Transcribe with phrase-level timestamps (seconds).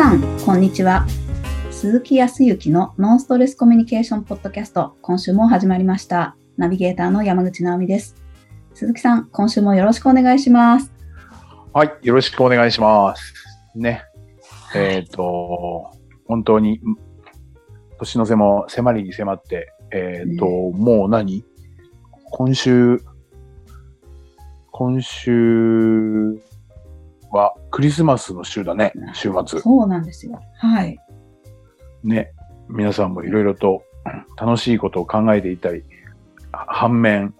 [0.00, 1.06] さん、こんにちは。
[1.70, 6.36] 鈴木康之のノンストレスコミュニケーションポッドキャスト、今週も始まりました。
[6.56, 8.16] ナビゲーターの山口直美です。
[8.72, 10.90] 鈴木さん、今週もよろしくお願いします。
[11.74, 13.34] はい、よろしくお願いします。
[13.74, 14.02] ね。
[14.74, 15.90] えっ、と、
[16.26, 16.80] 本当に、ん
[17.98, 21.44] 年の瀬も迫りに迫って、えっ、と、もう何？
[22.30, 23.02] 今週、
[24.72, 26.40] 今週
[27.30, 29.60] はクリスマスの週だね、週末。
[29.60, 30.40] そうなんですよ。
[30.56, 30.98] はい。
[32.04, 32.32] ね。
[32.68, 33.82] 皆さんもいろいろと
[34.38, 35.84] 楽しいことを考えていたり、
[36.52, 37.34] は反面、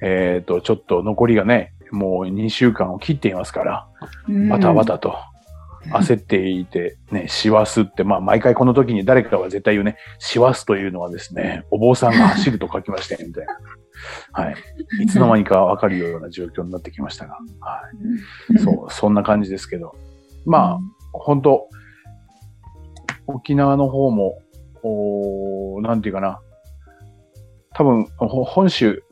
[0.00, 3.86] えっ、と、ちょっと残りがね、もう2週間を切っていますから、
[4.48, 5.14] バタバタと
[5.90, 14.44] 焦っていて、ね、師走って、まあ、毎回この時に誰かは絶対言うね、師走というのはですね、お坊さんが走ると書きまして、みたいな。
[14.44, 14.54] はい。
[15.02, 17.80] いつの間にかわかるような状況になってきましたが、は
[18.54, 18.58] い。
[18.58, 19.94] そう、そんな感じですけど。
[20.46, 20.78] まあ、
[21.12, 21.68] 本当
[23.26, 24.38] 沖縄の方も、
[24.82, 26.40] おなんていうかな。
[27.74, 29.02] 多分、本州、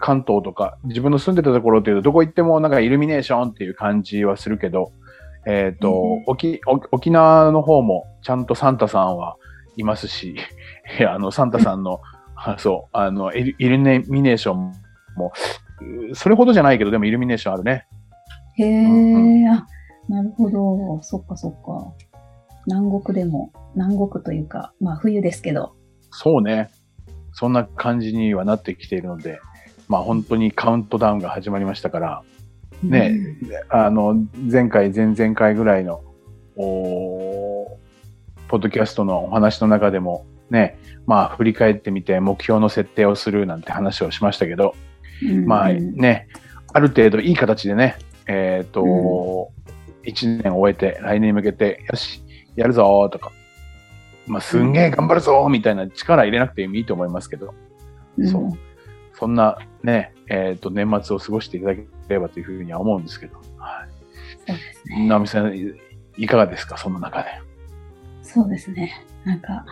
[0.00, 4.92] 関東とか、自分の住んでたところっていうと、どこ行ってもなんかイルミネーションっていう感じはするけど、
[5.46, 9.36] えっ、と、うん沖、沖沖縄の方もちゃんとサンタさんは
[9.76, 10.36] いますし、
[11.08, 12.00] あの、サンタさんの、
[12.34, 14.72] あ そう、あの、イルイルミネーション
[15.16, 15.32] も、
[15.80, 17.86] うーそれほどじゃないけど、でもイルミネーションあるね。
[18.58, 19.66] へえ、あ、
[20.08, 21.02] なるほど。
[21.02, 21.92] そっかそっか。
[22.66, 25.74] 南国でも、南国というか、まあ冬ですけど。
[26.10, 26.70] そうね。
[27.32, 29.38] そんな感じにはなってきているので、
[29.88, 32.22] まあ本当にカウントダウンが始まりましたから、
[32.82, 33.18] ね
[33.68, 34.16] あの、
[34.50, 36.02] 前回、前々回ぐらいの、
[36.56, 37.86] おー
[38.48, 44.74] ポッドキャストのお話の中でも、ね、まあ振り返ってみて目標の設定をするなんて話をしましたけど、
[45.22, 45.46] うん。
[45.46, 46.28] まあうんね、
[46.72, 49.50] ある程度いい形でね、えっ、と、
[50.04, 52.22] 一年終えて来年に向けて、よし、
[52.54, 53.32] やるぞーとか、
[54.26, 57.54] まあすんげえ頑張るぞーみたいな力入れなくてもいいと思いますけど、
[58.18, 58.28] うん。
[58.28, 58.50] そう。
[59.14, 63.86] そんなね、えっ、と、年末を過ごしていただければというふうには思うんですけど、は
[64.46, 64.96] そうですい。
[64.96, 65.08] ね。
[65.08, 65.74] 直美さん、い
[66.16, 67.28] いかがですか、その中で。
[68.22, 69.04] そうですね。
[69.24, 69.64] なんか、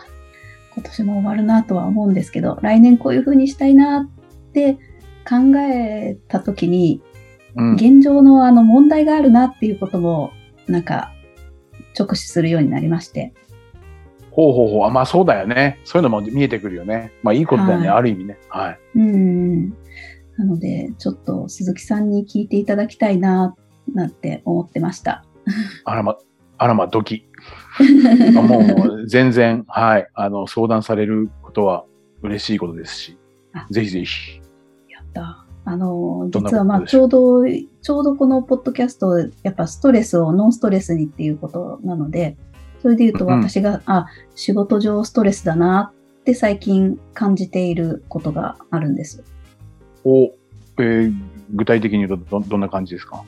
[0.75, 4.75] 今年も終わるなとは思うんですけど、来年こういう風にしたいなって
[5.29, 7.03] 考えたときに、
[7.57, 7.75] うん。
[7.75, 10.33] 現状のあの問題があるなっていうことも、
[10.67, 11.13] なんか、
[11.99, 13.33] 直視するようになりまして。
[14.33, 14.85] ほうほうほう。
[14.87, 15.79] あまあそうだよね。
[15.85, 17.13] そういうのも見えてくるよね。
[17.23, 18.37] まあいいことだよね、はいある意味ね。
[18.49, 18.79] はい。
[18.97, 19.77] うん。
[20.37, 23.55] なので、ちょっと鈴木さんに聞いていただきたいな、
[23.93, 25.25] なんて思ってました。
[25.85, 26.17] あらま、
[26.59, 27.27] あらま、ドキ。
[28.37, 30.09] あ もう全然、はい。
[30.15, 31.85] あの、相談されることは
[32.23, 33.19] 嬉しいことですし
[33.53, 34.41] あ、ぜひぜひ。
[34.89, 35.45] やった。
[35.67, 42.37] あの、実はまあ、ちょうど、ちょうどこのポッドキャスト、やっぱストレスをノンストレスにっていうことなので、
[42.83, 49.25] それで言うとうん私が、あ、仕事上ストレスだなって最近感じていることがあるんです。
[50.05, 50.33] お、
[50.79, 51.15] えー
[51.53, 53.23] 具体的に言うとど、どんな感じですか？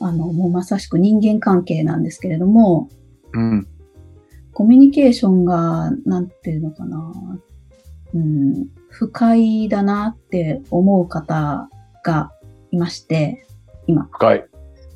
[0.00, 2.88] あの、もうまさしく人間関係なんですけれども、
[3.32, 3.66] うん。
[4.52, 7.12] コミュニケーションが、なんていうのかな、
[8.14, 11.68] うん、不快だなって思う方
[12.04, 12.30] が
[12.70, 13.46] いまして、
[13.86, 14.08] 今。
[14.12, 14.46] 深い。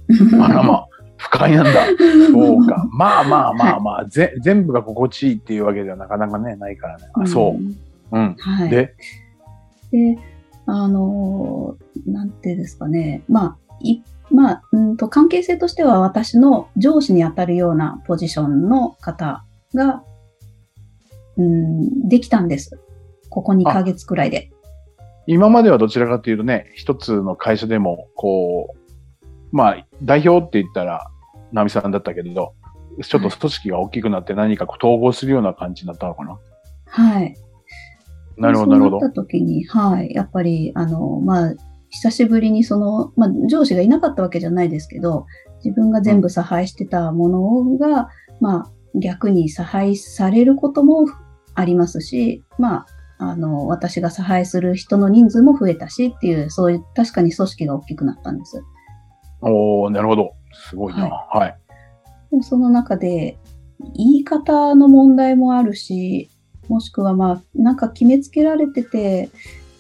[0.41, 0.85] あらま、
[1.17, 1.73] 不快なんだ。
[2.31, 2.87] そうか。
[2.93, 7.05] まあまあまあまあ、ぜ全部が心地いいっていうわけではなかなかね、ないからね。
[7.15, 7.63] あ、そう。
[7.63, 7.77] ん
[8.13, 8.37] うん。
[8.39, 8.69] はい。
[8.69, 8.95] で、
[9.91, 10.19] で、
[10.67, 13.23] あのー、なんてですかね。
[13.29, 19.45] まあ、い、まあ、うんと、関係性としては私の上司に当たるようなポジションの方
[19.75, 20.03] が、
[21.37, 22.79] うん、できたんです。
[23.31, 24.51] ここ2ヶ月くらいで。
[25.27, 28.75] 今まではどちらかというとね、一つの会社でも、こ
[29.23, 31.09] う、まあ、代表って言ったら、
[31.53, 32.55] ナミさんだったけれど、
[33.03, 36.39] ちょっと組織が大きくなって何か統合するような感じになったのかな？
[36.87, 37.37] はい。
[38.37, 39.13] なるほど、なるほどそうなっ。
[39.13, 40.13] た時に、はい。
[40.15, 41.55] やっぱり、あの、まあ、
[41.91, 45.27] 久しぶりにその、まあ、上司がいなかったわけじゃないですけど、
[45.65, 48.09] 自分が全部差配してたものが、
[48.41, 51.07] まあ、逆に差配されることも
[51.55, 52.87] ありますし、まあ、
[53.19, 58.63] あの、私が差配する人の人数も増えたしっていう、そういう、確かに組織が大きくなったんです。
[59.41, 60.33] おー、なるほど。
[60.53, 61.09] すごいな。
[61.09, 61.59] はい。
[62.31, 63.39] でもその中で、
[63.95, 66.31] 言い方の問題もあるし、
[66.69, 69.31] もしくはまあ、なんか決めつけられてて、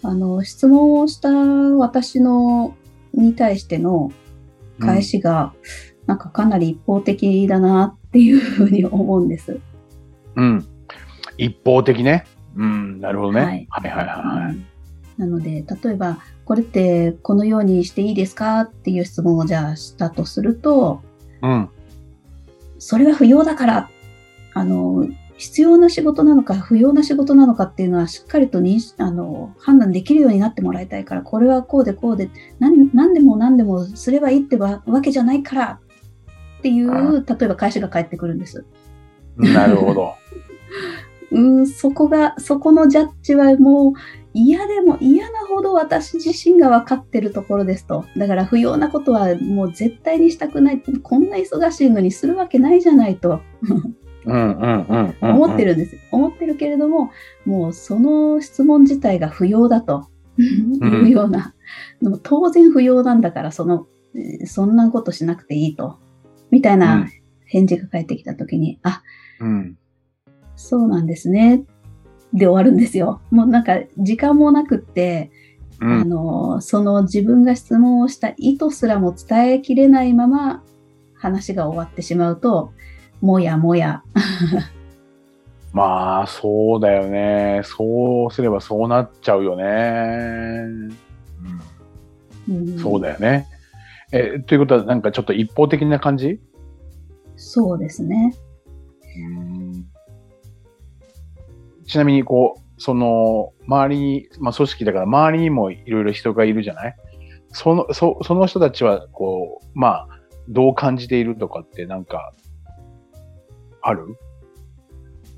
[0.03, 2.75] あの、質問をした私の、
[3.12, 4.12] に対しての
[4.79, 5.55] 返しが、
[6.06, 9.59] なんかかなり一方的だなっていうふうに思うんです。
[10.37, 10.67] うん。
[11.38, 12.25] 一方的ね。
[12.56, 13.41] うん、なるほどね。
[13.41, 14.55] ははいい、はい、はいはい。
[14.55, 14.67] うん
[15.19, 21.03] なので、例えば、これってこのようにしていいですかっていう質問をじゃあしたとすると、
[21.43, 21.69] うん。
[22.79, 23.91] それは不要だから、
[24.53, 35.81] あの、必要な仕事なのか不要な仕事なのかっていうのはしっかりとにあの判断できるようになってもらいたいから、これはこうでこうで、何何でも何でもすればいいってわけじゃないから
[36.59, 38.65] っていう、例えば会社が返ってくるんです。
[39.37, 40.15] なるほど。
[41.33, 43.93] うん、そこが、そこのジャッジはもう
[44.33, 48.05] 嫌でも嫌なほど私自身が分かってるところですと。
[48.17, 50.83] だから不要なことはもう絶対にしたくない。
[51.03, 53.41] こんな忙しいのにするわけないじゃないと。
[54.26, 55.96] 思ってるんです。
[56.11, 57.11] 思ってるけれども、
[57.44, 60.08] もうその質問自体が不要だと。
[60.38, 61.55] いうような、
[62.02, 63.87] でも当然不要なんだから、その、
[64.44, 65.99] そんなことしなくていいと、
[66.50, 67.08] みたいな
[67.46, 69.02] 返事が返ってきたときに、あ、
[69.40, 69.78] うん、
[70.55, 71.64] そうなんですね。
[72.32, 73.20] で終わるんですよ。
[73.31, 75.31] もうなんか時間もなくって、
[75.81, 80.62] うん、あの、その自分が質問をした意図すらも伝えきれないまま
[81.14, 82.73] 話が終わってしまうと、
[83.20, 84.02] もやもや。
[85.72, 87.60] まあ、そうだよね。
[87.64, 89.64] そうすればそうなっちゃうよね。
[92.48, 93.46] うん、うん、そうだよね。
[94.12, 96.40] え、ということは、なんかちょっと一方的な感じ？
[97.34, 98.34] そうですね。
[101.86, 106.96] ちなみに、こう、その、周りに、まあ組織だから周りにもいろいろ人がいるじゃない？
[107.48, 110.08] その、そ、その人たちは、こう、まあ、
[110.48, 112.32] どう感じているとかってなんか、
[113.87, 114.17] ある？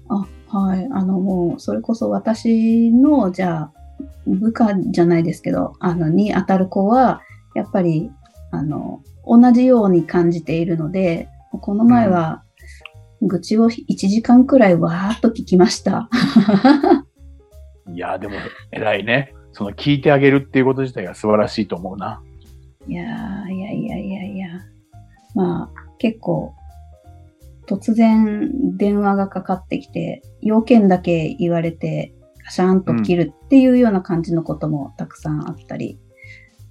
[0.09, 0.89] あ、はい。
[0.91, 3.73] あの、もう、それこそ私の、じゃあ、
[4.27, 7.23] 部下じゃないですけど、あの、に当たる子は、
[7.55, 8.11] やっぱり、
[8.51, 11.29] あの、同じように感じているので、
[11.61, 12.43] この前は、
[13.21, 16.09] 愚痴を1時間くらいわーっと聞きました。
[17.93, 18.35] いや、でも、
[18.71, 19.35] 偉いね。
[19.53, 22.23] その聞いてあげるっていうこと自体が素晴らしいと思うな。
[22.87, 23.03] いや
[23.51, 24.49] いやいやいやいや。
[25.35, 26.55] まあ、結構、
[27.69, 35.99] 突然電話がかかってきて、要件だけ言われて、ガシャンと切るっていうような感じのこともたくさんあったり。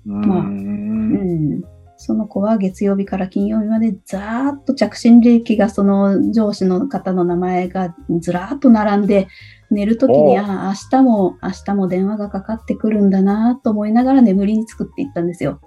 [0.08, 1.62] うん、まあ、うん。
[1.98, 9.28] その子は月曜日から金曜日までざーっと着信履歴がその上司の方の名前がずらーっと並んで、
[9.70, 15.60] 寝るときに、ああ、明日も、明日も電話がかかってくるんだなと思いながら眠りにつくって言ったんですよ。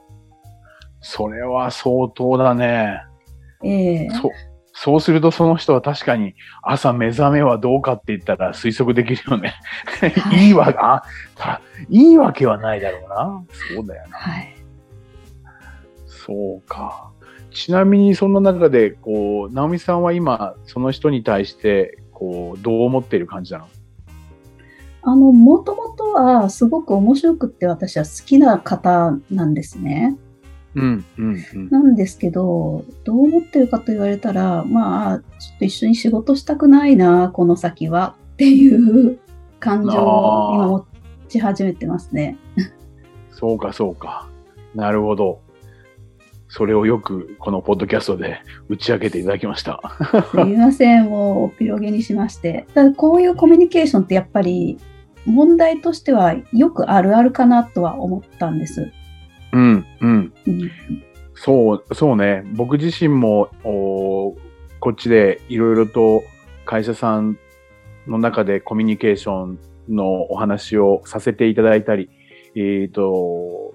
[1.00, 3.02] それは相当だね。
[3.62, 4.28] ええー、
[4.82, 9.54] そそうするとその人は確かに朝目覚めはどうかって言ったら推測できるよね。
[10.00, 11.02] はい、いいわ、あ、
[11.88, 13.44] いいわけはないだろうな。
[13.76, 14.16] そうだよな。
[14.16, 14.56] はい。
[16.06, 17.12] そうか。
[17.52, 23.68] ちなみにその中で、こう、直美さんは今、その人に対して、こう、どう思っている感じなの？
[25.02, 30.16] あの、もともとはすごく面白くって私は好きな方なんですね。
[30.74, 35.24] うんうんうん、なんですけど、どう思ってるかと言われたら、まあ、ちょ
[35.56, 39.18] っと一緒に仕事したくないな、この先はっていう
[39.58, 40.86] 感情を今持
[41.28, 42.38] ち始めてますね。
[43.30, 44.28] そうか、そうか。
[44.74, 45.40] なるほど。
[46.48, 49.80] それをよくこのポッドキャストで打ち明けていただきました。
[50.32, 52.66] すみません、もうおっぴろげにしまして。
[52.74, 54.78] ただこういうコミュニケーションってやっぱり
[55.26, 58.90] 問題としてはよくあるあるかなとは思ったんです。
[59.52, 60.32] うん、うん。
[61.34, 62.44] そう、そうね。
[62.54, 64.36] 僕自身も、お
[64.80, 66.22] こっちでいろいろと
[66.64, 67.38] 会社さん
[68.06, 72.08] の中でコミュニケーションのお話をさせていただいたり、
[72.56, 73.74] えっ、ー、と、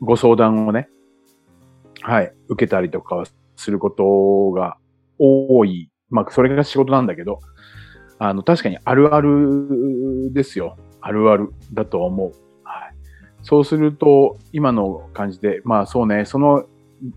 [0.00, 0.88] ご相談をね、
[2.02, 3.24] はい、受けたりとか
[3.56, 4.78] することが
[5.18, 5.90] 多い。
[6.08, 7.40] まあ、それが仕事なんだけど、
[8.18, 10.76] あの、確かにあるあるですよ。
[11.00, 12.32] あるあるだと思う。
[13.42, 16.64] そうすると、今の感じで、まあそうね、その、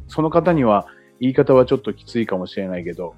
[0.07, 0.87] その方には
[1.19, 3.15] 言い方はちょっときついかもしれないけど、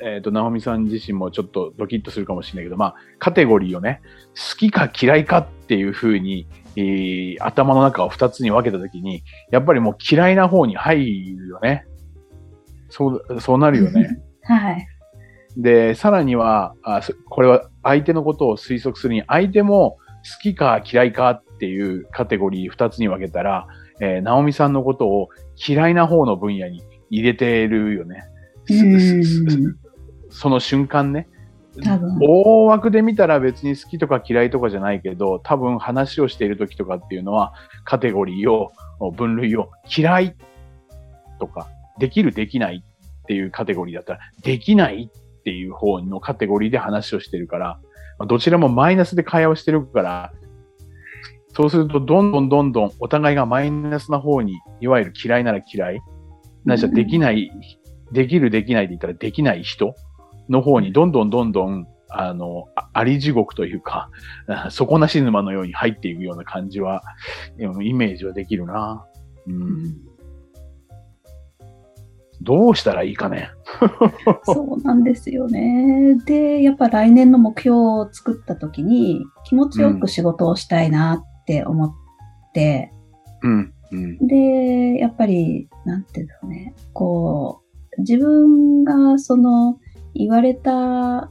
[0.00, 4.00] えっ、ー、と、直美さん自身もちょっとドキッとするかもしれないけど、まあ、カテゴリーをね、
[4.34, 6.46] 好きか嫌いかっていうふうに、
[6.76, 11.86] えー、頭の中を二つに分けたときに、やっぱりもう嫌いな方に入るよね。
[12.88, 14.22] そう、そうなるよね。
[14.44, 14.86] はい。
[15.56, 19.98] で、さらにはあ、これは相手のことを推測するに、相手も
[20.36, 23.66] 好きか嫌いかっていうカテゴリー二つに分けたら、
[24.00, 25.28] えー、ナオミさんのことを
[25.66, 28.24] 嫌いな方の分野に入れてるよね。
[30.30, 31.28] その瞬間ね。
[32.20, 37.52] 大枠で見たら別に好きとか嫌いとかじゃないけど、多分話をしている時とかっていうのは、
[37.84, 38.72] カテゴリーを、
[39.12, 40.36] 分類を嫌い
[41.38, 47.78] とか、できるできないっていうカテゴリーだったら、できないっていう方のカテゴリーで話をしてるから、
[48.26, 50.32] どちらもマイナスで会話をしてるから、
[51.56, 56.00] そうすると、どんどんどんどんお互いがマイナスな方に、いわゆる嫌いなら嫌い、
[56.66, 57.50] ないしはできない
[58.12, 59.94] できるできないで言ったらできない人
[60.50, 64.10] の方にどんどんどんどん、あの、ああり地獄というか、
[64.48, 67.02] あ 底なし沼のように入っていくような感じは、
[67.58, 69.06] うんイメージはできるな。
[69.46, 69.50] う。
[69.50, 69.96] うんん
[72.42, 73.48] どうしたらいいかね。
[74.44, 76.16] そうなんですよね。
[76.26, 81.94] で、やっぱ来年の目標を作った時に気持ちよく仕事をしたいなって思っ
[82.52, 82.92] て、
[83.42, 83.72] うん。
[83.92, 84.26] うん。
[84.26, 87.62] で、やっぱり、なんていうんだろうね、こ
[87.96, 89.78] う、自分がその
[90.12, 91.30] 言われた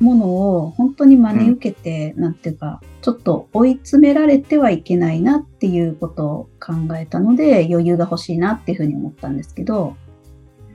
[0.00, 9.96] ものを本当に真に受けて、なんていうか、ちょっと追い詰められてはいけないなっていうことを考えたので、余裕が欲しいなっていうふうに思ったんですけど、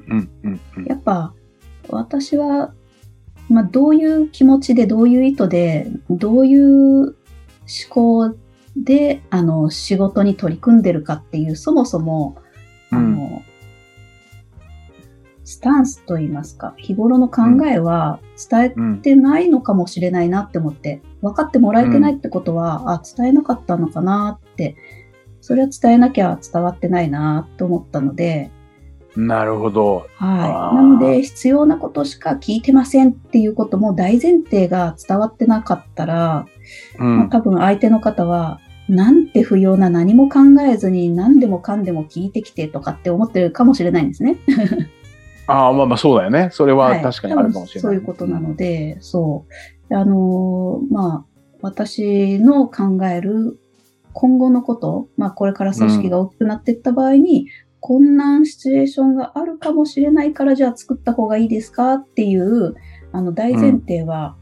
[0.07, 0.29] うん。
[0.43, 0.59] うん。
[0.77, 1.33] うんやっぱ
[1.89, 2.73] 私は、
[3.49, 7.15] まあ、どういう気持ちで、どういう意図で、どういう
[7.67, 8.35] 思考
[8.75, 12.37] で、あの、仕事に取り組んでるかっていう、そもそも、
[12.89, 13.43] あの、
[15.45, 24.75] スタンスといいますか、日頃の考えは伝うんえてないのかもしれないなって思って、分かってもらえてないってことは、あ、伝えなかったのかなって、
[25.41, 28.51] それは伝えなきゃ伝わってないなと思ったので、
[29.15, 30.07] なるほど。
[30.15, 30.75] はい。
[30.75, 36.47] なので、必要なことしか聞いてませんっていうことも大前提が伝わってなかったら、
[36.99, 37.17] うん。
[37.19, 44.37] まあ多分相手の方は、なんて不要な何も考えずに何でもかんでも聞いてきてとかって思ってるかもしれないんですね。
[45.47, 46.49] ああ、まあまあそうだよね。
[46.51, 47.83] それははい確かにあるかもしれない。
[47.83, 49.45] 多分そういうことなので、そ
[49.89, 49.95] う。
[49.95, 51.25] あのーまあ、
[51.61, 53.59] 私の考える
[54.13, 57.47] 今後のこと、まあこれから組織が大きくなっていった場合に、
[57.79, 62.75] 困難シチュエーションがあるかもしれないから、じゃあ作った方がいいですかっていう、
[63.11, 64.37] あの大前提は、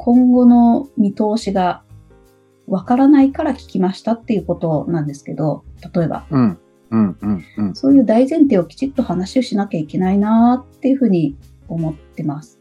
[0.00, 1.82] 今後の見通しが
[2.68, 5.64] わからないから聞きましたっていうことなんですけど、
[5.94, 6.58] 例えば、うん。
[6.90, 7.16] うん。
[7.20, 7.44] うん。
[7.56, 7.74] うん。
[7.74, 11.36] そういう大前提をきちっと話をしなきゃいけないなっていうふうに
[11.66, 12.60] 思ってます。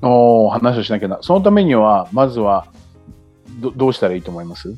[0.00, 1.18] おー話をしなきゃな。
[1.20, 2.66] そのためには、まずは、
[3.60, 4.74] ど、どうしたらいいと思います？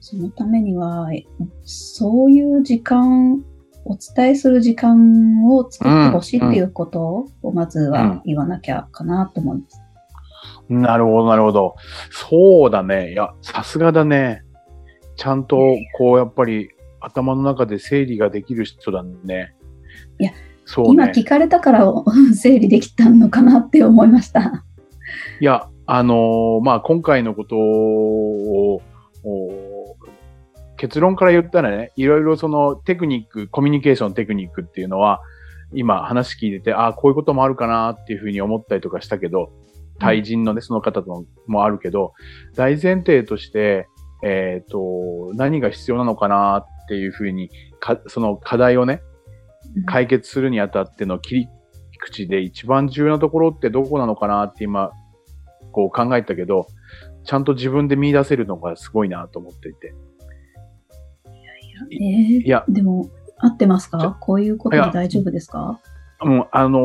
[0.00, 1.24] そのためには、え
[1.64, 3.42] そういう時間、
[3.84, 9.80] お伝えする時間を作ってほしいっていうことを、まずうんは言わなきゃかなと思います。
[10.68, 11.76] なるほど、なるほど。
[12.10, 13.12] そうだね。
[13.12, 14.42] いや、さすがだね。
[15.16, 15.56] ちゃんと、
[15.96, 16.70] こう、やっぱり、
[17.00, 19.54] 頭の中で整理ができる人だね。
[20.18, 20.32] いや、
[20.64, 20.90] そうね。
[20.92, 21.86] 今聞かれたから
[22.34, 24.64] 整理できたのかなって思いました。
[25.40, 28.82] いや、あのーまあ、今回のことを、
[29.24, 29.96] お
[30.76, 35.20] 結論から言ったらね、いろいろそのテクニック、コミュニケーションテクニックっていうのは、
[35.72, 39.50] 今話聞いてて、ああ、こういうこともあるかなっていうふうに思ったりとかしたけど、
[39.98, 42.12] 対人のね、その方ともあるけど、
[42.54, 43.88] 大前提として、
[44.22, 47.50] えっ、と、何が必要なのかなっていうふうに、
[47.80, 49.02] か、その課題をね、
[49.86, 51.48] 解決するにあたっての切り
[52.00, 54.92] 口で一番重要なところってどこなのかなって今、
[55.72, 56.66] こう考えたけど、
[57.24, 59.94] ちゃんと自分で見出せるのがすごいなと思っていて。
[61.92, 64.16] えーいや、でも、合ってますか？
[64.20, 65.80] こういうことで大丈夫ですか？
[66.24, 66.78] うん、あの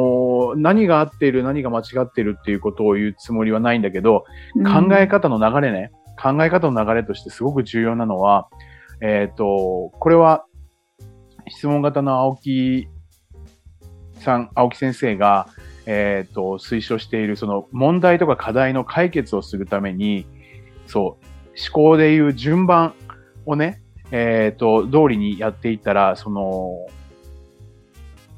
[0.56, 4.26] ー何が合っている、何が間違っているっていうことを言うつもりはないんだけど、
[4.64, 8.48] 考え方の流れね、考え方の流れとしてすごく重要なのは、
[9.02, 10.46] えっ、と、これは
[11.50, 12.88] 質問型の青木
[14.20, 15.48] さん、青木先生が、
[15.86, 20.26] えっ、と、推奨しているその問題とか課題の解決をするために、
[20.88, 21.26] そう、
[21.74, 22.94] 思考でいう順番
[23.46, 26.88] をね、えっ、と、通りにやっていったら、その、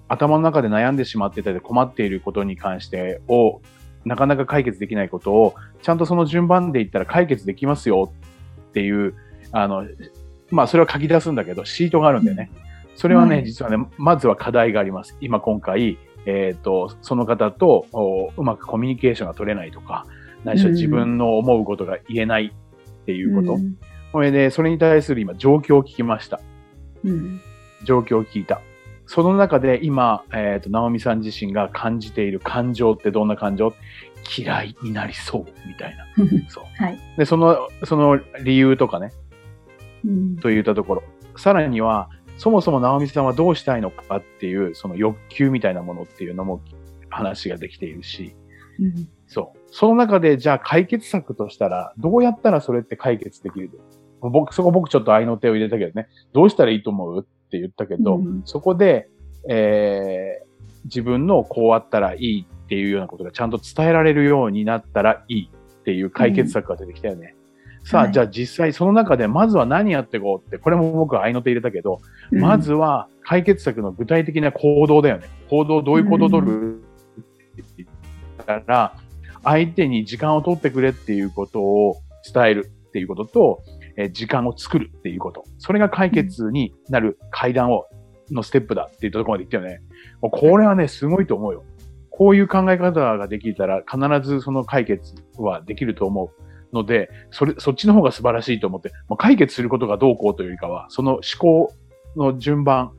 [0.08, 3.62] 頭の中で悩んでしまってたり困っていることに関してを、
[4.06, 8.12] なかなか解決できないことを、ちゃんとその順番で言ったら解決できますよ
[8.70, 9.16] っていう、
[9.52, 9.86] あの、
[10.52, 12.52] まあそれは書き出すんだけど、シートがあるんだよね。
[12.96, 15.18] それはね、はい実はね、まずは課題があります。
[15.22, 20.06] 今今回、えっ、と、その方とおうまくコミュニケーションが取れないとか、
[20.44, 23.54] 何しろうん自分の思うことが言えないっていうこと。
[23.54, 23.76] うん
[24.12, 26.40] それで、それに対する今、状況を聞きました。
[27.04, 27.42] うん
[27.84, 28.62] 状況を聞いた。
[29.08, 33.74] その中で今、えっ、と、直美さん自身が感じている感情ってどんな感情？
[34.38, 36.06] 嫌いになりそうみたいな。
[36.50, 36.64] そう。
[36.84, 36.98] はい。
[37.18, 39.12] で、その、その理由とかね、
[40.04, 41.04] うんといったところ。
[41.36, 46.62] さらには、そもそも直美さんはどうしたいのかっていう、その欲求みたいなものっていうのも
[47.10, 48.36] 話ができているし、
[48.80, 49.60] うんそう。
[49.72, 53.72] その中で、じゃあ解決策としたら、どうやったらそれって解決できる
[54.30, 57.20] 僕、そこ僕ちょっと愛の手を入れたけどね、どうしたらいいと思う？
[57.20, 58.42] って言ったけど、うん。
[58.46, 59.10] そこで、
[59.50, 60.46] えー
[60.86, 67.34] 自分のこうあったらいいっていうようなことがちゃんと伝えられるようになったらいいっていう解決策が出てきたよね。
[67.84, 68.12] さあ、はい。
[68.12, 75.28] じゃあ実際その中でまずは何やっていこうって、これも僕は合いの手入れたけど、まずは解決策の具体的な行動だよね。
[75.50, 76.84] 行動、どういう行動を取る？
[76.84, 76.84] っ
[77.64, 78.96] て言ったら、
[79.44, 81.98] 相手に時間を取ってくれっていうことを
[82.32, 83.64] 伝えるっていうことと、
[83.98, 85.44] え時間を作るっていうこと。
[85.58, 87.86] それが解決になる階段を、
[88.32, 89.82] のステップだって言ったところまで言ったよね。
[90.22, 91.64] もうこれはね、すごいと思うよ。
[92.10, 96.32] こういう考え方ができたら必ずその解決はできると思
[96.72, 101.74] うので、それ、そっちの方が素晴らしいと思って、もう解決することがどうこうというよりかは、その思考
[102.16, 102.92] の順番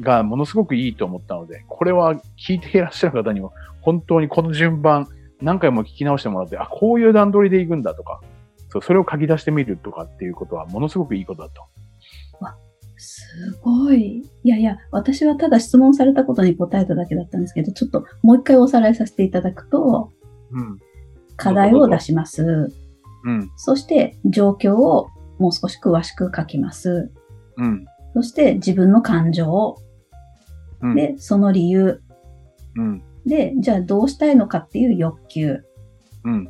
[0.00, 5.08] がものすごくいいと思ったので、これは聞いていらっしゃる方にも、本当にこの順番、
[5.40, 8.20] 何回も聞き直してもらって、あ、こういう段取りでいくんだとか、
[8.68, 11.62] そう、それを書き出してみるとかっていうことはものすごくいいことだと。
[12.96, 14.22] すごい。
[14.42, 20.10] いやいや、私はただ質問されたことに答えただけだったんですけど、ちょっともう一回おさらいさせていただくと、
[20.50, 20.78] うん。
[21.36, 22.72] 課題を出します。
[23.24, 23.50] うん。
[23.56, 25.08] そして状況を
[25.38, 27.12] もう少し詳しく書きます。
[27.58, 27.84] うん。
[28.14, 29.76] そして自分の感情
[30.80, 30.94] うん。
[30.94, 32.00] で、その理由
[32.76, 33.02] うん。
[33.26, 35.58] で、じゃあどうしたいのかっていう欲求
[36.24, 36.48] うん。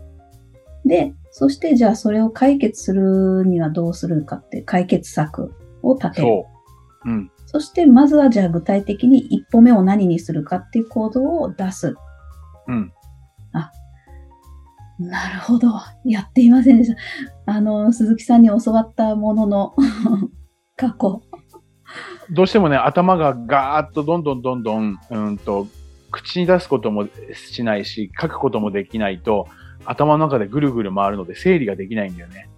[0.85, 6.28] で、そしてじゃあそれを解決するにはどうするかって解決策を立てる。
[6.28, 6.47] そ
[7.05, 7.11] う。
[7.11, 7.31] うん。
[7.45, 11.95] そしてまずはじゃあ具体的に一歩目を何にするかっていう行動を出す。
[12.69, 12.90] うん。
[14.99, 15.69] なるほど。
[16.07, 16.90] やっていませんでし
[17.45, 17.52] た。
[17.52, 19.75] あの、鈴木さんに教わったものの
[20.75, 21.21] 過去。
[22.31, 25.66] どうしてもね、頭がガーッとどんどんどんどん、うんと、
[26.11, 29.49] 口に出すこともしないし、書くこともできないと、
[29.87, 32.49] 頭の中でぐるぐる回るので整理ができないんだよね。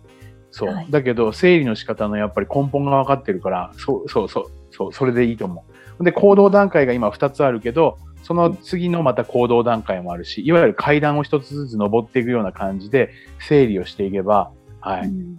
[0.50, 0.74] そう。
[0.74, 5.64] はいだけど、整理の仕方のやっぱり根本が分かってるから、そうそうそう、そう、それでいいと思
[6.00, 6.04] う。
[6.04, 15.06] で、行動段階が今2つあるけど、その次のまた行動段階もあるし、いわゆる階段を一つずつ登っていくような感じで整理をしていけば、はい。
[15.06, 15.38] うん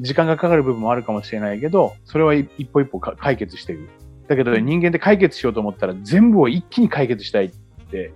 [0.00, 3.88] 時間がかかる部分もあるかもしれないけど、それは一一歩一歩か解決していく。
[4.28, 7.56] だけど人間って解決しようと思ったら全部を一気に解決したいって、
[7.92, 8.12] え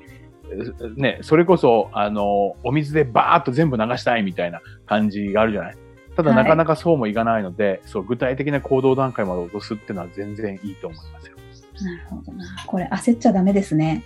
[0.96, 5.76] ね、それこそ、あの、お水でバーッと全部流したいみたいな感じがあるじゃない？
[6.16, 11.36] ただはいなかなかそうもいかないので、そう、具体的な行動段階まで落とすっていうのは全然いいと思いますよ。
[11.82, 12.44] なるほどな。
[12.66, 14.04] これ焦っちゃダメですね。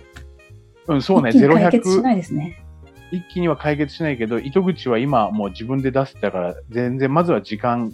[0.87, 2.63] うん、そうね、一気にゼロ解決し100、ないですね。
[3.11, 7.91] 一気には解決しないけど、糸口は今もう自分で出してたから、全然まずは時間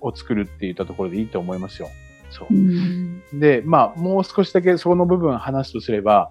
[0.00, 1.88] を作るって言ったところでいいと思いますよ。
[2.30, 2.56] そうう。
[2.56, 3.22] ん。
[3.34, 6.30] で、まあ、もう少しだけその部分話すとすれば、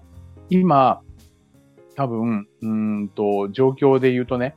[0.50, 1.01] 今、
[1.94, 4.54] 多分、うーんと、状況で言うとね、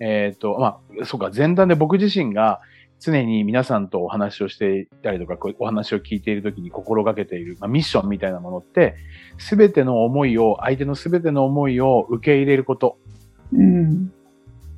[0.00, 2.60] えっ、と、まあ、そうか、前段で僕自身が
[3.00, 8.96] 常に皆さんとお話をしていたりとか、お話を聞いているときに心がけている、まあ、ミッションみたいなものって、
[9.38, 12.98] すべての思いを、相手のすべての思いを受け入れること。
[13.52, 14.12] うん。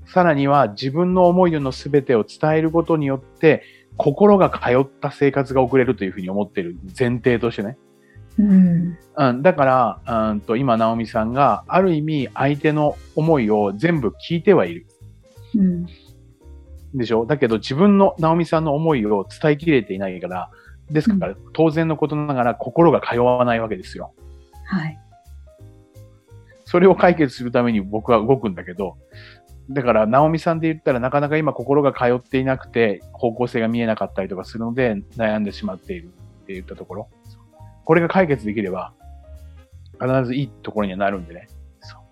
[0.06, 3.62] さらには自分の思いのすべてを伝えることによって、
[3.96, 7.76] 心が通った生活が送れるというふうに思っている前提としてね。
[8.38, 8.98] うん。
[9.16, 14.86] うん、だから、うんと今、直美さんがある意味相手の思いを全部聞いてはいる。
[15.54, 15.86] うん。
[16.94, 17.26] でしょ？
[17.26, 20.50] だけど自分の直美さんの思いを伝えきれていないから、
[20.90, 24.12] ですから、当然のことながら心が通わないわけですよ。
[24.66, 24.98] はい。
[26.64, 28.96] それを解決するために僕は動くんだけど、
[29.70, 36.08] だから、直美さんで言ったらなかなか今心が通っていなくて、方向性が見えなかったりとかするので、悩んでしまっているっ
[36.46, 37.08] て言ったところ。
[37.84, 38.92] これが解決できれば、
[40.00, 41.48] 必ずいいところにはなるんでね。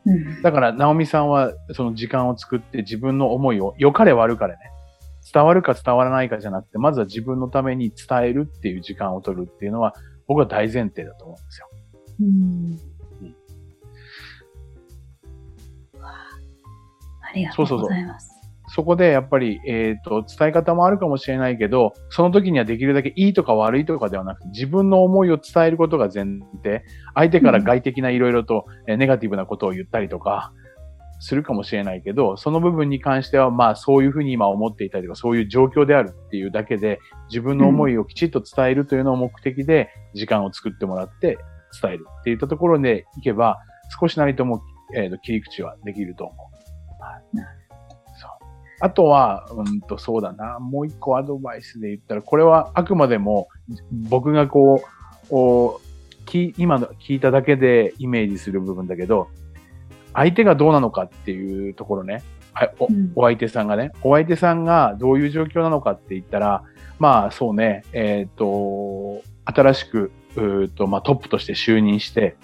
[0.06, 0.42] うん。
[0.42, 4.60] だから、直美さんはその時間を作って自分の思いを、良かれ悪かれね、
[5.32, 9.94] 伝わるか伝わらないかじゃなくて、まずは自分のために伝えるっていう時間を取るっていうのは、
[10.26, 11.68] 僕は大前提だと思うんですよ。
[12.20, 12.78] うん。
[16.00, 16.40] わあ
[17.22, 18.28] ありがとうございます。
[18.28, 18.29] そ
[18.84, 30.52] こでやっぱり、えっ、と、伝え方もあるかもしれないけど、その時にはできるだけいいとか悪いとかではなくて、自分の思いを伝えることが前提、相手から外的ないろいろと、えーネガティブなことを言ったりとか、
[31.20, 41.38] するかもしれないけど、その部分に関しては、まあそういうふうに今思っていたりとか、そういう状況であるっていうだけで、自分の思いをきちっと伝えるというのを目的で、時間を作ってもらって
[41.82, 43.58] 伝えるっていったところでいけば、
[44.00, 44.62] 少しなりとも、
[44.96, 46.49] えーと切り口はできると思う。
[48.80, 50.58] あとは、うんと、そうだな。
[50.58, 53.48] もう一個アドバイスで言ったら、これはあくまでも
[53.92, 54.82] 僕がこ
[55.30, 55.80] う、お
[56.24, 59.28] き今の聞いただけでイメージする部分だけど、
[60.14, 62.22] 相手がどうなのかっていうところね。
[62.54, 63.92] あおうんお相手さんがね。
[64.02, 66.64] お相手さんがどういう状況なのかって言ったら、
[66.98, 72.36] まあそうね、えっ、と、新しく、うーと、まあトップとして就任して、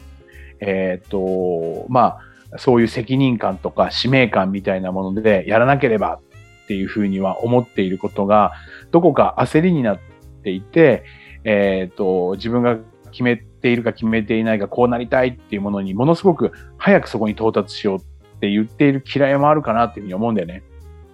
[0.60, 6.20] えっ、と、まあ、そういう責任感とか使命感みたいなものでやらなければ
[6.66, 8.52] っっていうふうには思っていることが、
[8.90, 9.98] どこか焦りになっ
[10.42, 11.04] ていて、
[11.44, 12.76] えっ、と、自分が
[13.12, 18.00] 決めているか決めていないか、こうなりたいっていうものにものすごく早くそこに到達しようっ
[18.40, 20.64] て言っている嫌いもあるかなっていうふうに思うんだよね。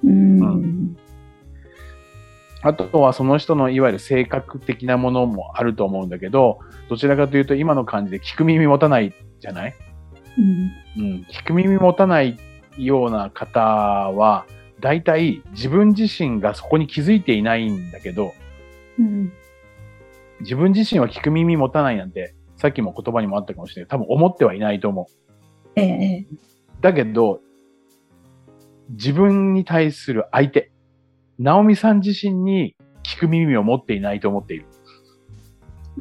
[0.02, 0.40] うん。
[0.40, 0.96] う
[2.62, 9.74] あとはその人のいわゆる性格的なものもあると思うんだけど、どちらかというと今の感じで聞く耳持たないじゃない？
[10.38, 10.70] うん。
[10.96, 11.26] うん。
[11.30, 12.38] 聞く耳持たない
[12.78, 14.46] ような方は、
[14.82, 18.34] 大体自分自身がそこに気づいていないんだけど、
[18.98, 19.32] うん。
[20.40, 23.88] 自分自身は聞く耳持たないなんて、さっきも言葉にもあったかもしれない。
[23.88, 25.70] 多分思ってはいないと思う。
[25.76, 26.36] ええ、ええ。
[26.80, 27.40] だけど、
[28.90, 30.72] 自分に対する相手、
[31.38, 34.66] ナオミさん自身に聞く耳を持っていないと思っている。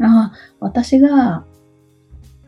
[0.02, 1.46] ああ、私が、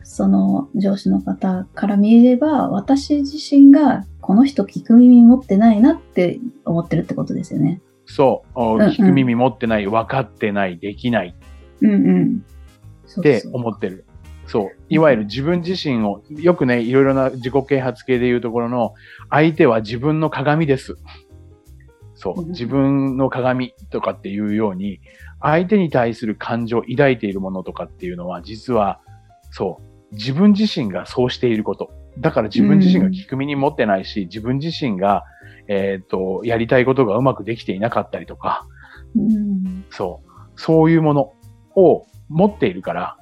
[0.04, 7.80] その上司の方から見れば、私自身がこの人聞く耳持ってないなって思ってるってことですよね。
[8.06, 11.34] そう、おうんうん聞く耳持ってない、分かってない、できない
[11.80, 12.44] うんうん。
[13.06, 14.04] そって思ってる。
[14.46, 14.70] そう。
[14.88, 18.94] いわゆる自分自身を、よくね、いろいろな自己啓発系でいうところの、
[19.30, 20.96] 相手は自分の鏡です。
[22.14, 22.46] そうう。
[22.46, 25.00] ん自分の鏡とかっていうように、
[25.40, 29.00] 相手に対する感情を抱いているものとかっていうのは、実は、
[29.50, 29.93] そう。
[30.14, 31.90] 自分自身がそうしていること。
[32.18, 35.24] だから自分自身が聞く耳持ってないし、自分自身が、
[35.68, 38.66] えっ、と、やりたいことがうまくできていなかったりとか、
[39.16, 39.84] うん。
[39.90, 40.60] そう。
[40.60, 41.32] そういうもの
[41.74, 43.16] を持っているから、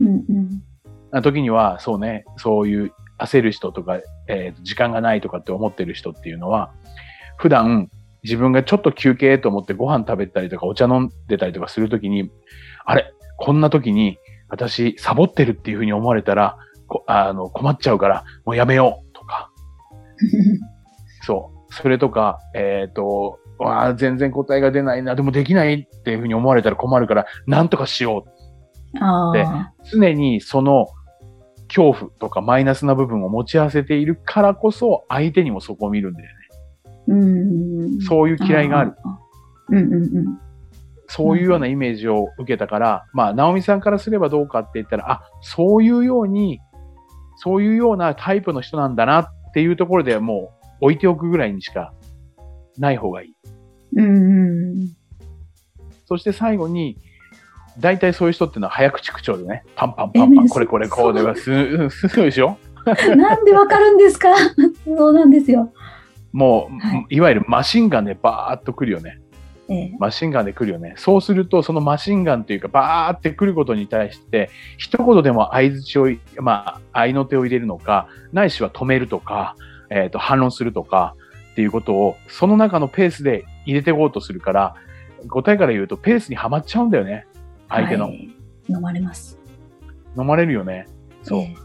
[0.00, 0.62] うんうん。
[1.10, 6.72] な時には、そうね、そういう焦る人とか、えー時間がないとかって思ってる人っていうのは、
[7.36, 7.90] 普段
[8.22, 12.30] 自分がちょっと休憩と思ってご飯食べたりとかお茶飲んでたりとかするときに、
[12.84, 14.18] あれ、こんな時に
[14.50, 19.50] 私サボってるっていうふうに思われたら、こあの困っちゃうからもうやめようとか、
[21.22, 21.60] そう。
[21.72, 28.30] それとか、えっ、と、わあ全然答えが出ないな、でもできないっていうふうに思われたら困るから、なんとかしよう
[28.98, 30.88] あであ、常にその
[31.68, 36.34] 恐怖とかマイナスな部分を持ち合わせているからこそ、相手にもそこを見るんだよね。
[37.08, 38.00] うん。
[38.00, 38.94] そういう嫌いがある。
[39.04, 39.18] あ。
[39.68, 40.38] うんうんうん。
[41.12, 46.60] そういうようなイメージを受けたから、まあ、直美さんからすればどうかって言ったら、あ、そういうように、
[47.36, 51.92] そういうようなタイプの人なんだなっていうところでもう置いておくぐらいにしか
[52.78, 53.34] ない方がいい。
[53.96, 54.88] うんうん
[56.06, 56.96] そして最後に、
[57.78, 62.56] 大体そういう人っていうのは早口口調でね、パンパンパンパン、これこれこうではす、すごいでしょ？
[63.08, 63.18] うん。
[63.20, 64.28] なんでわかるんですか？
[64.86, 65.72] そうなんですよ。
[66.32, 69.20] もう、、はいわゆるマシンガンでバーっと来るよね。
[69.70, 69.96] ええ。
[69.98, 70.94] マシンガンで来るよね。
[70.96, 76.08] そうすると、そのマシンガンというか、バーって来ることに対して、一言でも相槌を、
[76.42, 79.56] まあ、合いの手を入れるのか、ないしは止めるとか、
[79.90, 81.14] えっ、と、反論するとか、
[81.52, 84.74] っていうことを、その中のペースで入れていこうとするから、
[85.28, 87.26] 答えから言うと、ペースにはまっちゃうんだよね。
[87.68, 88.06] 相手の。
[88.06, 88.30] はい
[88.70, 89.36] 飲まれます。
[90.16, 90.86] 飲まれるよね。
[91.22, 91.40] そう。
[91.40, 91.56] え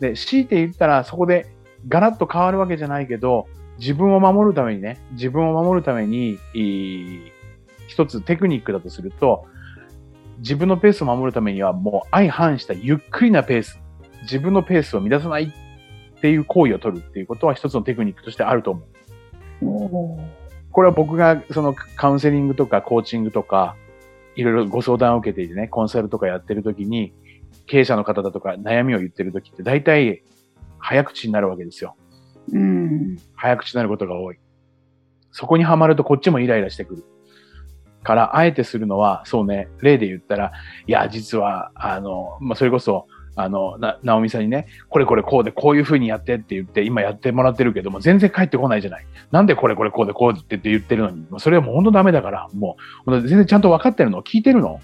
[0.00, 1.46] で、強いて言ったら、そこで
[1.88, 3.46] ガラッと変わるわけじゃないけど、
[3.78, 7.32] 自分を守るためにね、自分を守るために、いい
[7.86, 9.46] 一つテクニックだとすると、
[10.38, 13.80] 自分のペースを守るためには、もう相反したゆっくりなペース、
[14.22, 18.84] 自分のペースを乱さないっていう行為を取るっていうことは一つのテクニックとしてあると思う。
[20.70, 23.76] これは僕がそのカウンセリングとかコーチングとか、
[24.34, 27.12] いろいろご相談を受けていてね、コンサルとかやってるときに、
[27.66, 30.22] 経営者の方だとか悩みを言ってるときって大体
[30.78, 31.96] 早口になるわけですよ。
[32.52, 33.16] うん。
[33.36, 34.38] 早口になることが多い。
[35.30, 37.04] そこにはまるとこっちもイライラしてくる。
[38.04, 40.52] から、あえてするのは、そうね、例で言ったら、
[40.86, 49.06] いや、実は、あの、まあ、それこそ、あの、な、なおみさんにね、これこれこうでこういう風にやってって言って、今やってもらってるけども、全然帰ってこないじゃない。
[49.32, 54.80] なんでこれこれこうでこうって言ってるのに、それはもう本当ダメだから、もう、全然ちゃんと分かってるの聞いてるの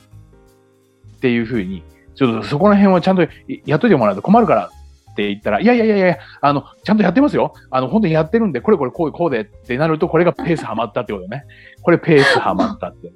[1.16, 1.84] っていう風に、
[2.16, 3.22] ちょっとそこら辺はちゃんと
[3.66, 4.70] やっといてもらうと困るから
[5.12, 7.52] って言ったら、いやいやいやいや、あの、ちゃんとやってますよ。
[7.70, 11.44] あの、本当にやってるんで、これこれこうでこうでってなると、これがペースはまったってことね。
[11.82, 13.12] これペースはまったって。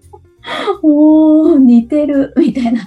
[0.82, 2.82] おー、似てる、みたいな。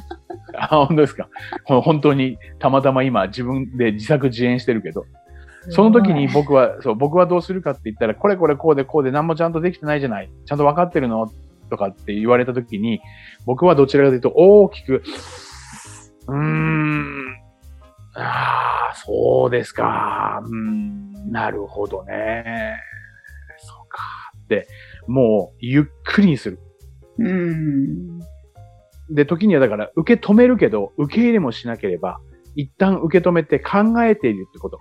[0.58, 1.30] あ、本当ですか。
[1.65, 5.06] ほ本当に、たまたま今自分で自作自演してるけど、
[5.70, 10.30] その時に僕は、そう、僕はどうするかって言ったら、これこれこうでこうで何もちゃんとできてないじゃない。
[10.46, 11.32] ちゃんと分かってるの？
[11.70, 13.02] とかって言われた時に、
[13.46, 15.04] 僕はどちらかというと大きく、
[16.30, 17.13] うーん、
[18.20, 20.42] ああ、そうですか。
[20.44, 22.78] うーん、なるほどね。
[23.60, 24.04] そうか。
[24.44, 24.68] って、
[25.08, 26.60] もう、ゆっくりにする。
[27.20, 28.20] うん。
[29.10, 32.20] で、時にはだから、受け止めるけど、受け入れもしなければ、
[32.56, 34.80] 一旦受け止めて考えているってこと。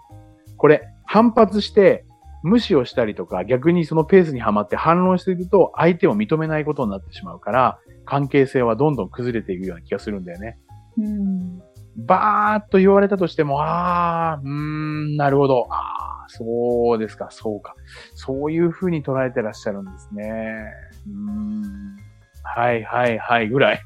[0.56, 2.04] これ、反発して、
[2.42, 10.58] 無視をしたりとか、逆にそのペースにはまって反論していると、相手を認めないことになってしまうから、関係性はどんどん崩れていくような気がするんだよね。
[10.98, 11.62] うん。
[11.96, 15.66] バーっと言われたとしても、ああ、うーん、なるほど。
[15.70, 17.74] ああ、そうですか、そうか。
[18.14, 20.24] そういうふうに捉えてらっしゃるんですね。
[21.06, 21.96] うーん。
[22.42, 23.80] はいはいはいぐらい。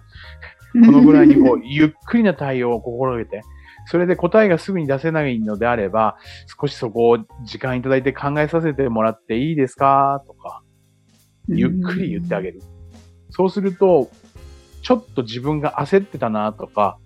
[0.87, 3.43] このぐらいにこう、ゆっくりな対応を心がけて、
[3.87, 6.17] それで答えがすぐに出せないのであれば、
[6.61, 10.23] 少しそこを時間いただいて考えさせてもらっていいですか？
[10.27, 10.63] とか、
[11.49, 12.61] ゆっくり言ってあげる。
[13.31, 14.09] そうすると、
[14.83, 16.99] ちょっと自分が焦ってたなとか、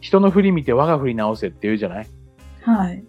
[0.00, 2.06] 人の振り見て我が振り直せって言うじゃない？
[2.62, 3.04] はい。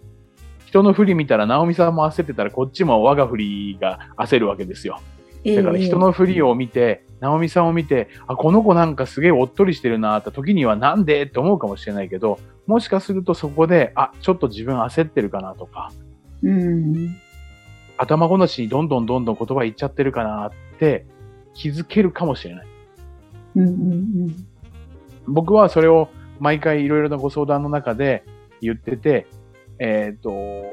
[0.66, 5.00] 人の振り見たら、直美さんも焦ってたら、こっちも我が振りが焦るわけですよ。
[5.44, 15.90] だから人の振りを見て、直美さんを見て、あ、この子なんかすげえおっとりしてるなって時にはなんでって思うかもしれないけど、もしかするとそこで、あ、ちょっと自分焦ってるかなとか、
[16.44, 17.16] ええうん。
[17.96, 21.04] 頭ごなしにどんどんどんどん言葉言っちゃってるかなって
[21.54, 22.66] 気づけるかもしれない。
[23.56, 23.70] うんう
[24.26, 24.46] ん
[25.26, 26.08] 僕はそれを
[26.40, 28.24] 毎回いろいろなご相談の中で
[28.60, 29.26] 言ってて、
[29.78, 30.72] えっ、と、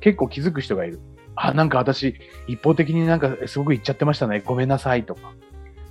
[0.00, 1.00] 結構気づく人がいる。
[1.34, 4.42] あ、なんか私、一方的になんかすごく言っちゃってましたね。
[4.44, 5.32] ごめんなさいとか。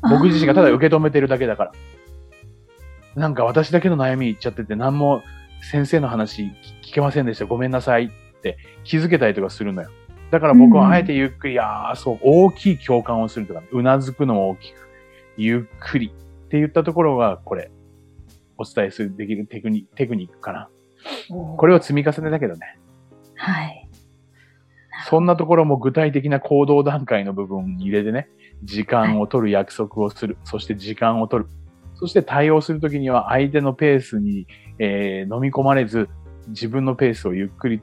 [0.04, 0.10] うん。
[0.12, 1.72] 僕自身がただ受け止めてるだけだから。
[3.16, 5.24] なんか私だけの悩み言っちゃってて、何も
[5.62, 6.44] 先生の話
[6.84, 7.46] 聞けませんでした。
[7.46, 9.90] ごめんなさいって気づけたりとかするのよ。
[10.32, 14.88] だから僕はあえてゆっくり、ああ、そう、大きい共感をするとか、うなずくのも大きく、
[15.38, 17.72] ゆっくりって言ったところが、これ、
[18.58, 20.70] お伝えする、できるテクニテクニックかな。
[21.58, 22.80] これを積み重ねだけどね。
[23.36, 23.90] はい。
[25.10, 28.30] そんなところも具体的な行動段階の部分に入れてね、
[28.64, 30.38] 時間を取る約束をする。
[30.44, 31.50] そして時間を取る。
[31.96, 34.48] そして対応するときには相手のペースに、
[34.80, 36.10] えー飲み込まれず、
[36.48, 37.82] 自分のペースをゆっくり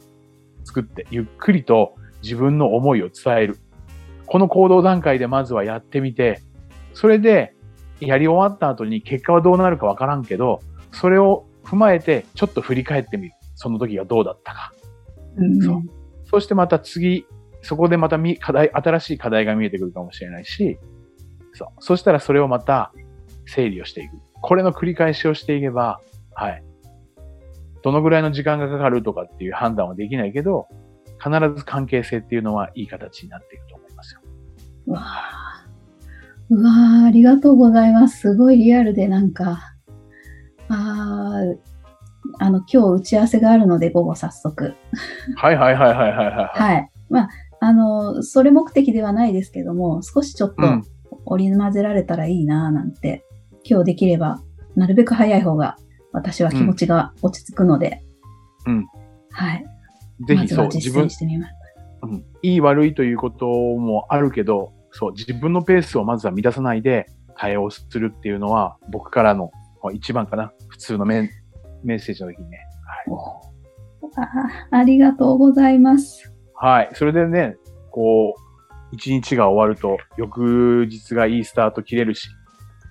[0.65, 3.59] 作って、ゆっくりと自分の思いを伝える。
[4.27, 6.41] この行動段階でまずはやってみて、
[6.93, 7.54] それで
[8.07, 10.61] やり終わった後に結果はどうなるかわからんけど、
[10.93, 13.35] それを踏まえてちょっと振り返ってみる。
[13.55, 14.73] その時がどうだったか。
[15.37, 15.83] うんそう
[16.27, 17.27] そしてまた次、
[17.63, 20.79] そこでまたみ課題、新しい課題が見えてくるかもしれないし、
[21.53, 21.69] そう。
[21.79, 22.93] そしたらそれをまた
[23.47, 24.17] 整理をしていく。
[24.41, 26.01] これの繰り返しをしていけば、
[26.35, 26.65] はい。
[27.83, 30.67] どのぐらいの時間がかかるとかっていう判断はできないけど、
[31.23, 34.21] 必ず関係性っていうのはいい形になっていくと思いますよ。
[34.87, 35.54] うわあ
[36.51, 36.71] うわ
[37.05, 38.21] あありがとうございます。
[38.21, 39.75] すごいリアルでなんか、
[40.69, 41.43] あ
[42.39, 44.75] あ、あの、今日打ち合わせがあるので、午後早速。
[45.37, 46.61] はいはいはいはいはいはい。
[46.61, 46.91] はい。
[47.11, 47.29] まあ、
[47.61, 50.85] あの、それ目的ではないですけども、少しちょっとうん。
[51.27, 53.25] 織り交ぜられたらいいなぁなんて、
[53.65, 54.43] 今日できれば、
[54.77, 55.77] なるべく早い方が、
[56.13, 58.03] 私は気持ちが落ち着くので、
[58.67, 58.87] うん。
[59.31, 59.65] はい。
[60.27, 61.55] ぜひそう、自分践、してみます。
[62.03, 69.51] うん、いい悪いということもあるけど、そう、自分のペースをまずは乱さないで対応するっていうのは、僕からの
[69.93, 70.53] 一番かな。
[70.69, 71.31] 普通のメン
[71.83, 72.59] メッセージの時にね。
[73.09, 73.17] お
[74.17, 76.33] あありがとうございます。
[76.55, 76.91] はい。
[76.93, 77.57] それでね、
[77.91, 78.41] こう、
[78.93, 82.29] 一日が終わると、翌日がいいスタート切れるし、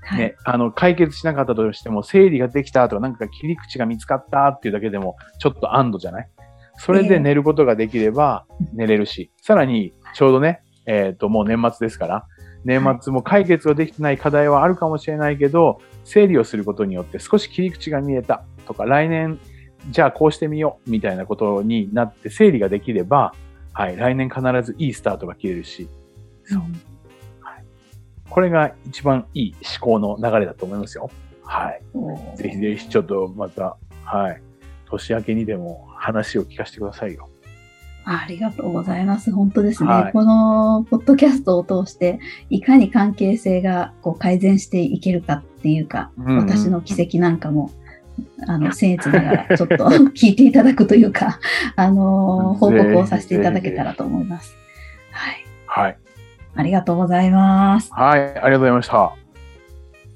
[0.02, 0.20] はい。
[0.20, 6.30] ね、あの、解決しなかったとしても、整理ができたとか、なんか切り口が見つかったっていうだけでも、ちょっと安堵じゃない？
[6.76, 12.26] それええで寝ることができればうん寝れるし、さらに、ちょうどね、えっ、と、もう年末ですから、
[12.66, 19.40] 年末も解決ができてない課題はあるかもしれないけど、整理をすることによって少し切り口が見えたとか、来年、
[19.90, 23.34] じゃあこうしてみようみたいなことになって整理ができれば、
[23.74, 25.90] はい、来年必ずいいスタートが切れるし、
[26.46, 26.62] そう
[28.34, 31.12] これが一番いい思考の流れだと思いますよ。
[31.44, 31.82] はい。
[31.94, 34.42] うんぜひぜひちょっとまた、はい。
[34.86, 37.30] 年明けにでも話を聞かせてくださいよ。
[38.06, 39.32] ありがとうございます。
[39.32, 39.90] 本当ですね。
[39.90, 47.72] はいこのポッドキャストを通して、いかに関係性がこう改善していけるかっていうか、うん私の奇跡なんかも、
[48.48, 49.76] あの、僭越ながらちょっと
[50.16, 51.40] 聞いていただくというか、
[51.76, 54.56] あの、報告をさせていただけたらと思います。
[55.12, 55.46] はい。
[55.66, 55.98] はい。
[56.56, 57.90] ありがとうございます。
[57.94, 58.22] はい。
[58.22, 59.14] ありがとうございました。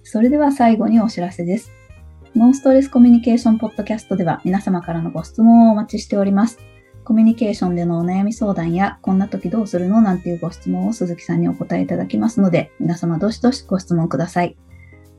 [0.04, 1.71] それでは最後にお知らせです。
[2.36, 6.60] ノンストレスコミュニケーションポッドキャストでは皆様からのご質問をお待ちしております。
[7.08, 10.02] コミュニケーションでのお悩み相談や、こんな時どうするの？
[10.02, 14.58] なんていうご質問を鈴木さんにお答えいただきますので、皆様どしどしご質問ください。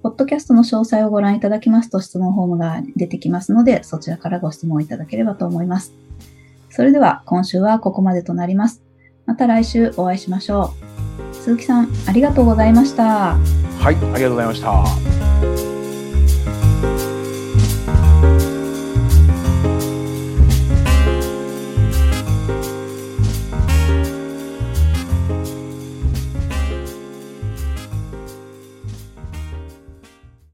[0.03, 5.95] ポッドキャストの詳細をご覧いただきますと質問フォームが出てきますので、そちらからご質問いただければと思います。
[6.69, 8.83] それでは今週はここまでとなります。
[9.25, 10.75] また来週お会いしましょ
[11.33, 11.35] う。
[11.35, 13.35] 鈴木さん、ありがとうございました。
[13.35, 13.39] は
[13.81, 13.87] い。
[13.87, 15.18] ありがとうございました。